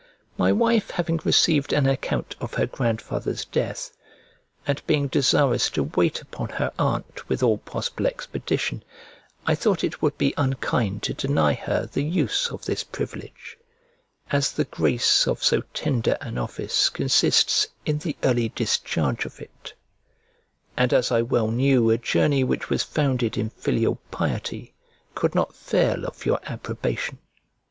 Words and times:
My 0.35 0.51
wife 0.51 0.89
having 0.89 1.19
received 1.23 1.71
an 1.73 1.85
account 1.85 2.35
of 2.39 2.55
her 2.55 2.65
grandfather's 2.65 3.45
death, 3.45 3.91
and 4.65 4.81
being 4.87 5.07
desirous 5.07 5.69
to 5.69 5.83
wait 5.95 6.21
upon 6.23 6.49
her 6.49 6.73
aunt 6.79 7.29
with 7.29 7.43
all 7.43 7.59
possible 7.59 8.07
expedition, 8.07 8.83
I 9.45 9.53
thought 9.53 9.83
it 9.83 10.01
would 10.01 10.17
be 10.17 10.33
unkind 10.37 11.03
to 11.03 11.13
deny 11.13 11.53
her 11.53 11.85
the 11.85 12.01
use 12.01 12.49
of 12.51 12.65
this 12.65 12.83
privilege; 12.83 13.55
as 14.31 14.53
the 14.53 14.63
grace 14.63 15.27
of 15.27 15.43
so 15.43 15.61
tender 15.71 16.17
an 16.19 16.39
office 16.39 16.89
consists 16.89 17.67
in 17.85 17.99
the 17.99 18.17
early 18.23 18.49
discharge 18.49 19.25
of 19.25 19.39
it, 19.39 19.71
and 20.75 20.93
as 20.93 21.11
I 21.11 21.21
well 21.21 21.51
knew 21.51 21.91
a 21.91 21.99
journey 21.99 22.43
which 22.43 22.71
was 22.71 22.81
founded 22.81 23.37
in 23.37 23.51
filial 23.51 23.99
piety 24.09 24.73
could 25.13 25.35
not 25.35 25.53
fail 25.55 26.05
of 26.05 26.25
your 26.25 26.39
approbation. 26.47 27.19